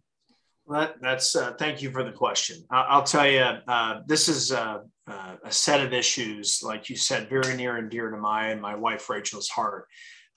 [0.70, 2.64] That, that's uh, thank you for the question.
[2.70, 7.30] I, will tell you, uh, this is a, a, set of issues, like you said,
[7.30, 9.88] very near and dear to my and my wife Rachel's heart.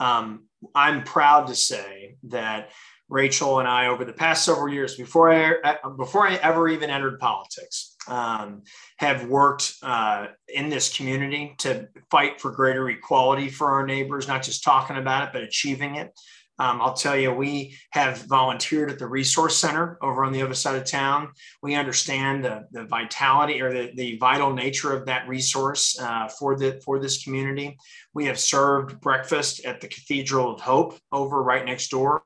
[0.00, 2.70] Um, I'm proud to say that
[3.08, 7.20] Rachel and I, over the past several years, before I before I ever even entered
[7.20, 8.62] politics, um,
[8.98, 14.42] have worked uh, in this community to fight for greater equality for our neighbors, not
[14.42, 16.10] just talking about it, but achieving it.
[16.58, 20.54] Um, I'll tell you, we have volunteered at the resource center over on the other
[20.54, 21.28] side of town.
[21.62, 26.56] We understand the, the vitality or the, the vital nature of that resource uh, for
[26.56, 27.76] the for this community.
[28.14, 32.22] We have served breakfast at the Cathedral of Hope over right next door.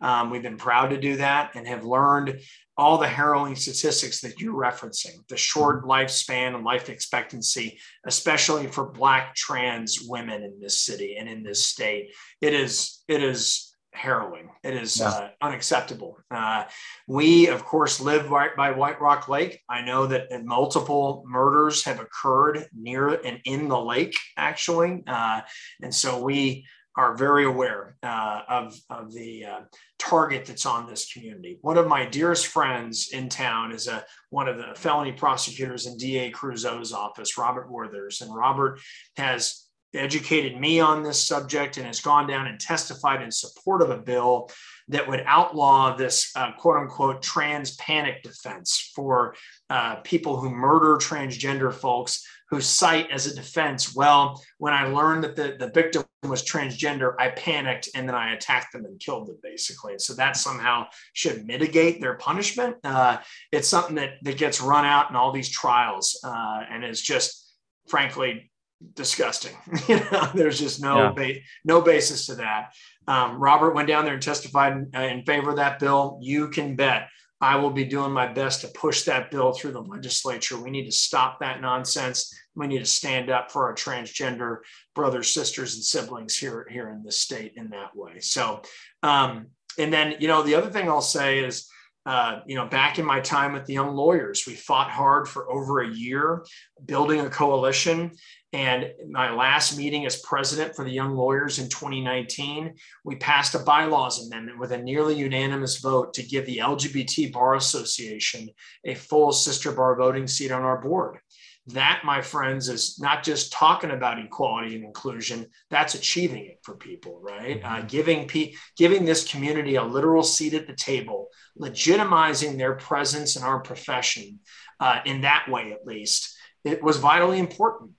[0.00, 2.40] Um, we've been proud to do that and have learned
[2.78, 8.90] all the harrowing statistics that you're referencing the short lifespan and life expectancy especially for
[8.90, 14.48] black trans women in this city and in this state it is it is harrowing.
[14.62, 15.08] It is yeah.
[15.08, 16.18] uh, unacceptable.
[16.30, 16.64] Uh,
[17.06, 19.60] we of course live right by white rock lake.
[19.68, 25.02] I know that multiple murders have occurred near and in the lake actually.
[25.06, 25.40] Uh,
[25.82, 26.66] and so we
[26.98, 29.60] are very aware uh, of, of the uh,
[30.00, 31.56] target that's on this community.
[31.62, 35.96] One of my dearest friends in town is a, one of the felony prosecutors in
[35.96, 38.20] DA Creuzot's office, Robert Worthers.
[38.20, 38.80] And Robert
[39.16, 43.90] has educated me on this subject and has gone down and testified in support of
[43.90, 44.50] a bill
[44.88, 49.36] that would outlaw this uh, quote unquote trans panic defense for
[49.70, 55.24] uh, people who murder transgender folks who cite as a defense, well, when I learned
[55.24, 59.28] that the, the victim was transgender, I panicked and then I attacked them and killed
[59.28, 59.92] them, basically.
[59.92, 62.76] And so that somehow should mitigate their punishment.
[62.82, 63.18] Uh,
[63.52, 67.52] it's something that, that gets run out in all these trials uh, and is just,
[67.86, 68.50] frankly,
[68.94, 69.56] disgusting.
[69.88, 71.12] you know, there's just no yeah.
[71.12, 72.72] ba- no basis to that.
[73.06, 76.18] Um, Robert went down there and testified in, uh, in favor of that bill.
[76.22, 77.08] You can bet
[77.40, 80.60] I will be doing my best to push that bill through the legislature.
[80.60, 82.34] We need to stop that nonsense.
[82.56, 84.58] We need to stand up for our transgender
[84.94, 88.18] brothers, sisters, and siblings here, here in this state in that way.
[88.20, 88.62] So,
[89.02, 89.48] um,
[89.78, 91.68] and then, you know, the other thing I'll say is,
[92.06, 95.50] uh, you know, back in my time with the young lawyers, we fought hard for
[95.52, 96.44] over a year
[96.86, 98.12] building a coalition.
[98.52, 102.74] And my last meeting as president for the Young Lawyers in 2019,
[103.04, 107.56] we passed a bylaws amendment with a nearly unanimous vote to give the LGBT Bar
[107.56, 108.48] Association
[108.84, 111.18] a full sister bar voting seat on our board.
[111.66, 116.74] That, my friends, is not just talking about equality and inclusion, that's achieving it for
[116.74, 117.62] people, right?
[117.62, 117.86] Uh, mm-hmm.
[117.86, 121.28] giving, pe- giving this community a literal seat at the table,
[121.60, 124.40] legitimizing their presence in our profession
[124.80, 126.34] uh, in that way, at least
[126.64, 127.92] it was vitally important.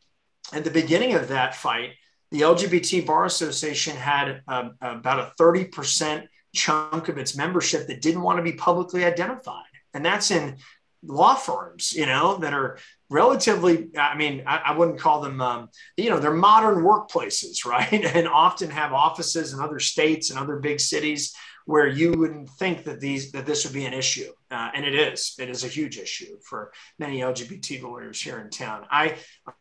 [0.53, 1.91] At the beginning of that fight,
[2.31, 8.21] the LGBT Bar Association had um, about a 30% chunk of its membership that didn't
[8.21, 9.63] want to be publicly identified.
[9.93, 10.57] And that's in
[11.03, 12.77] law firms, you know, that are
[13.09, 17.93] relatively, I mean, I, I wouldn't call them, um, you know, they're modern workplaces, right?
[17.93, 21.33] And often have offices in other states and other big cities
[21.69, 24.95] where you wouldn't think that these that this would be an issue, uh, and it
[24.95, 25.35] is.
[25.37, 28.87] It is a huge issue for many LGBT lawyers here in town.
[28.89, 29.17] I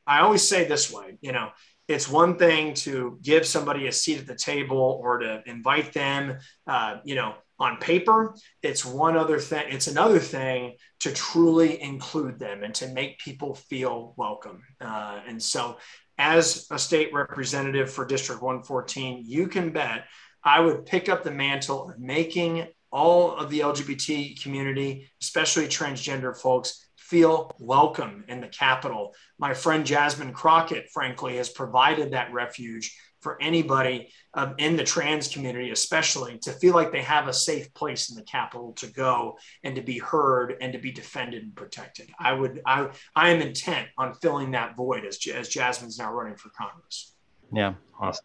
[0.06, 1.50] I always say this way, you know,
[1.86, 6.38] it's one thing to give somebody a seat at the table or to invite them,
[6.66, 8.34] uh, you know, on paper.
[8.62, 9.64] It's one other thing.
[9.68, 14.62] It's another thing to truly include them and to make people feel welcome.
[14.80, 15.76] Uh, and so,
[16.16, 20.06] as a state representative for District 114, you can bet
[20.48, 26.34] I would pick up the mantle of making all of the LGBT community, especially transgender
[26.34, 29.14] folks, feel welcome in the capital.
[29.38, 35.28] My friend Jasmine Crockett, frankly, has provided that refuge for anybody um, in the trans
[35.28, 39.36] community, especially to feel like they have a safe place in the capital to go
[39.64, 42.08] and to be heard and to be defended and protected.
[42.18, 46.36] I would, I, I am intent on filling that void as, as Jasmine's now running
[46.36, 47.12] for Congress.
[47.52, 47.74] Yeah.
[48.00, 48.24] Awesome.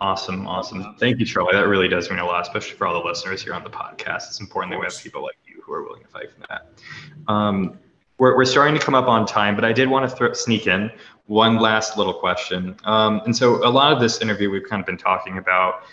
[0.00, 0.96] Awesome, awesome.
[0.98, 1.52] Thank you, Charlie.
[1.52, 4.28] That really does mean a lot, especially for all the listeners here on the podcast.
[4.28, 6.66] It's important that we have people like you who are willing to fight for that.
[7.32, 7.78] Um,
[8.18, 10.66] we're, we're starting to come up on time, but I did want to throw, sneak
[10.66, 10.90] in
[11.26, 12.76] one last little question.
[12.84, 15.84] Um, and so a lot of this interview we've kind of been talking about,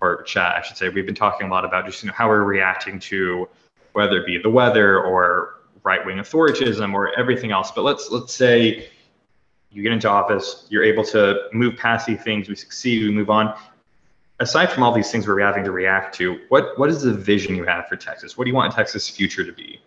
[0.00, 2.28] or chat, I should say, we've been talking a lot about just you know, how
[2.28, 3.48] we're reacting to
[3.92, 7.70] whether it be the weather or right-wing authoritism or everything else.
[7.72, 8.88] But let's let's say
[9.70, 13.30] you get into office, you're able to move past these things, we succeed, we move
[13.30, 13.54] on.
[14.40, 17.54] Aside from all these things we're having to react to, what what is the vision
[17.54, 18.38] you have for Texas?
[18.38, 19.80] What do you want Texas' future to be?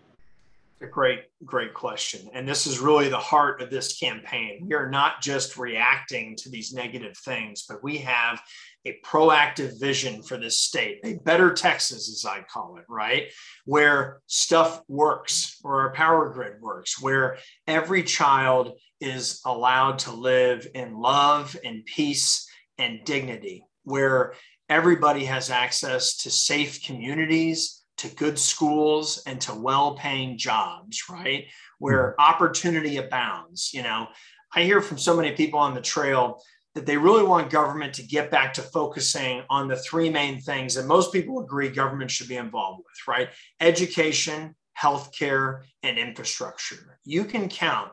[0.81, 2.29] A great, great question.
[2.33, 4.65] And this is really the heart of this campaign.
[4.67, 8.41] We are not just reacting to these negative things, but we have
[8.85, 13.31] a proactive vision for this state, a better Texas, as I call it, right?
[13.65, 18.73] Where stuff works, where our power grid works, where every child
[19.03, 24.33] is allowed to live in love and peace and dignity, where
[24.69, 31.45] everybody has access to safe communities, to good schools, and to well paying jobs, right?
[31.79, 32.33] Where mm-hmm.
[32.33, 33.71] opportunity abounds.
[33.73, 34.07] You know,
[34.55, 36.41] I hear from so many people on the trail
[36.75, 40.73] that they really want government to get back to focusing on the three main things
[40.73, 43.29] that most people agree government should be involved with, right?
[43.59, 46.97] Education, healthcare, and infrastructure.
[47.03, 47.91] You can count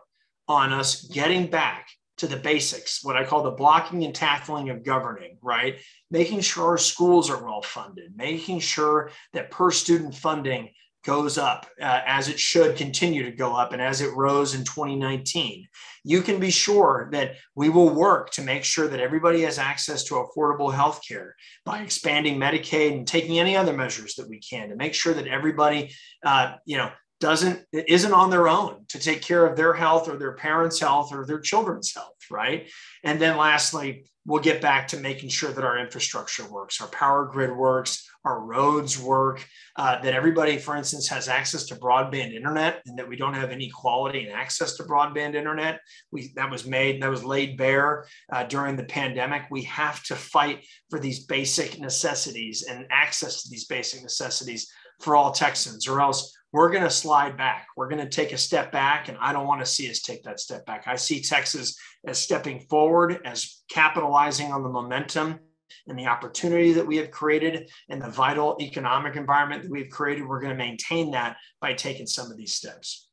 [0.51, 1.88] on us getting back
[2.18, 5.78] to the basics, what I call the blocking and tackling of governing, right?
[6.11, 10.70] Making sure our schools are well funded, making sure that per student funding
[11.05, 14.64] goes up uh, as it should continue to go up and as it rose in
[14.64, 15.66] 2019.
[16.05, 20.03] You can be sure that we will work to make sure that everybody has access
[20.05, 24.68] to affordable health care by expanding Medicaid and taking any other measures that we can
[24.68, 25.94] to make sure that everybody,
[26.26, 26.90] uh, you know,
[27.21, 31.12] doesn't isn't on their own to take care of their health or their parents' health
[31.12, 32.71] or their children's health, right?
[33.05, 37.27] And then lastly, we'll get back to making sure that our infrastructure works, our power
[37.27, 39.47] grid works, our roads work,
[39.77, 43.53] uh, that everybody, for instance, has access to broadband internet, and that we don't have
[43.53, 45.81] inequality in access to broadband internet.
[46.11, 49.43] We that was made that was laid bare uh, during the pandemic.
[49.51, 55.16] We have to fight for these basic necessities and access to these basic necessities for
[55.16, 57.68] all Texans, or else we're going to slide back.
[57.76, 60.24] We're going to take a step back, and I don't want to see us take
[60.24, 60.84] that step back.
[60.86, 65.38] I see Texas as stepping forward, as capitalizing on the momentum
[65.86, 70.26] and the opportunity that we have created and the vital economic environment that we've created.
[70.26, 73.09] We're going to maintain that by taking some of these steps.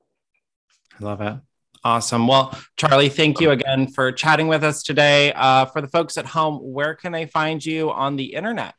[0.99, 1.35] I love it.
[1.83, 2.27] Awesome.
[2.27, 5.31] Well, Charlie, thank you again for chatting with us today.
[5.33, 8.73] Uh, for the folks at home, where can they find you on the internet?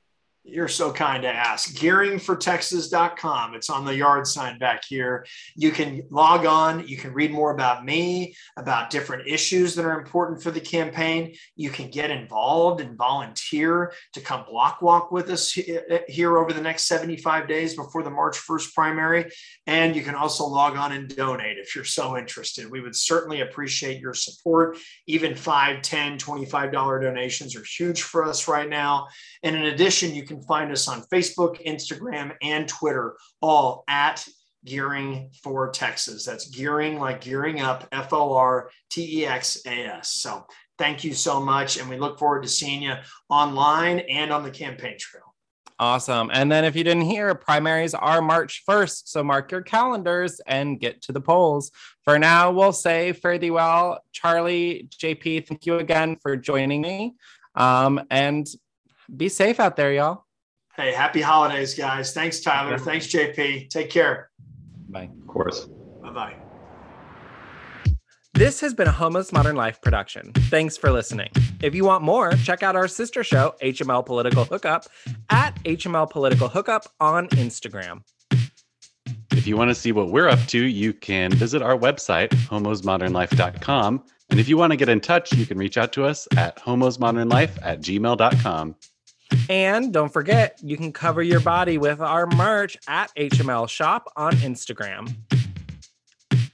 [0.51, 1.75] You're so kind to ask.
[1.75, 3.55] Gearingfortexas.com.
[3.55, 5.27] It's on the yard sign back here.
[5.55, 6.89] You can log on.
[6.89, 11.35] You can read more about me, about different issues that are important for the campaign.
[11.55, 16.55] You can get involved and volunteer to come block walk with us uh, here over
[16.55, 19.31] the next 75 days before the March 1st primary.
[19.67, 22.71] And you can also log on and donate if you're so interested.
[22.71, 24.79] We would certainly appreciate your support.
[25.07, 29.09] Even 5, 10, $25 donations are huge for us right now.
[29.43, 34.27] And in addition, you can find us on Facebook, Instagram, and Twitter, all at
[34.65, 36.25] Gearing for Texas.
[36.25, 40.15] That's gearing like gearing up, F O R T E X A S.
[40.15, 40.47] So
[40.79, 41.79] thank you so much.
[41.79, 42.95] And we look forward to seeing you
[43.31, 45.23] online and on the campaign trail.
[45.81, 46.29] Awesome.
[46.33, 49.03] And then if you didn't hear, primaries are March 1st.
[49.07, 51.71] So mark your calendars and get to the polls.
[52.03, 54.01] For now, we'll say fare thee well.
[54.13, 57.15] Charlie, JP, thank you again for joining me.
[57.55, 58.47] Um, and
[59.15, 60.25] be safe out there, y'all.
[60.79, 62.15] Hey, happy holidays, guys.
[62.15, 62.79] Thanks, Tyler.
[62.79, 63.69] Thanks, JP.
[63.69, 64.31] Take care.
[64.89, 65.11] Bye.
[65.21, 65.67] Of course.
[66.01, 66.37] Bye bye.
[68.35, 70.33] This has been a Homo's Modern Life production.
[70.33, 71.31] Thanks for listening.
[71.61, 74.85] If you want more, check out our sister show, HML Political Hookup,
[75.31, 78.03] at HML Political Hookup on Instagram.
[79.33, 84.05] If you want to see what we're up to, you can visit our website, homosmodernlife.com.
[84.31, 86.57] And if you want to get in touch, you can reach out to us at
[86.59, 88.77] homosmodernlife at gmail.com.
[89.49, 94.33] And don't forget, you can cover your body with our merch at HML Shop on
[94.35, 95.15] Instagram.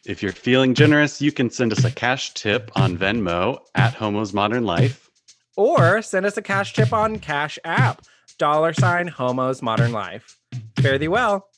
[0.07, 4.33] If you're feeling generous, you can send us a cash tip on Venmo at Homos
[4.33, 5.11] Modern Life.
[5.57, 8.03] Or send us a cash tip on Cash App,
[8.39, 10.39] dollar sign Homos Modern Life.
[10.77, 11.49] Fare thee well.